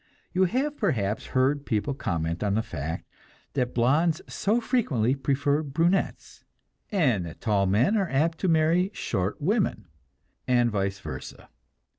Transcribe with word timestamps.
You 0.33 0.45
have 0.45 0.77
perhaps 0.77 1.27
heard 1.27 1.63
people 1.63 1.93
comment 1.93 2.43
on 2.43 2.55
the 2.55 2.63
fact 2.63 3.07
that 3.53 3.75
blondes 3.75 4.19
so 4.27 4.59
frequently 4.59 5.13
prefer 5.13 5.61
brunettes, 5.61 6.43
and 6.89 7.23
that 7.27 7.39
tall 7.39 7.67
men 7.67 7.95
are 7.97 8.09
apt 8.09 8.39
to 8.39 8.47
marry 8.47 8.89
short 8.95 9.39
women, 9.39 9.87
and 10.47 10.71
vice 10.71 10.97
versa. 10.97 11.49